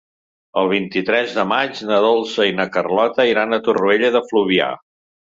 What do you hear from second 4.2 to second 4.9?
Fluvià.